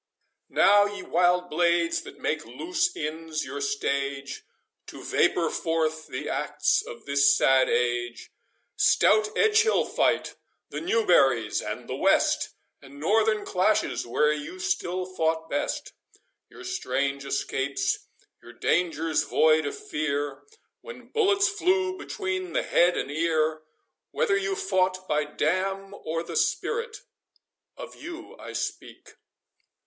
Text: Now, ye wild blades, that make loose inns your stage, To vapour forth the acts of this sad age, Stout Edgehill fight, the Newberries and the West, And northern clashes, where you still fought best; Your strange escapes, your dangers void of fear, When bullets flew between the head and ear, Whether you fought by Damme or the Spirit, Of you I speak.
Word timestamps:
Now, 0.49 0.85
ye 0.87 1.03
wild 1.03 1.47
blades, 1.51 2.01
that 2.01 2.17
make 2.17 2.43
loose 2.43 2.95
inns 2.95 3.45
your 3.45 3.61
stage, 3.61 4.43
To 4.87 5.03
vapour 5.03 5.51
forth 5.51 6.07
the 6.07 6.27
acts 6.27 6.81
of 6.81 7.05
this 7.05 7.37
sad 7.37 7.69
age, 7.69 8.31
Stout 8.75 9.25
Edgehill 9.37 9.85
fight, 9.85 10.33
the 10.71 10.81
Newberries 10.81 11.61
and 11.61 11.87
the 11.87 11.93
West, 11.95 12.49
And 12.81 12.99
northern 12.99 13.45
clashes, 13.45 14.03
where 14.07 14.33
you 14.33 14.57
still 14.57 15.05
fought 15.05 15.47
best; 15.51 15.93
Your 16.49 16.63
strange 16.63 17.23
escapes, 17.23 17.99
your 18.41 18.53
dangers 18.53 19.21
void 19.21 19.67
of 19.67 19.77
fear, 19.77 20.41
When 20.81 21.09
bullets 21.09 21.47
flew 21.47 21.95
between 21.95 22.53
the 22.53 22.63
head 22.63 22.97
and 22.97 23.11
ear, 23.11 23.61
Whether 24.09 24.35
you 24.35 24.55
fought 24.55 25.07
by 25.07 25.25
Damme 25.25 25.93
or 25.93 26.23
the 26.23 26.35
Spirit, 26.35 26.97
Of 27.77 27.95
you 27.95 28.35
I 28.39 28.53
speak. 28.53 29.13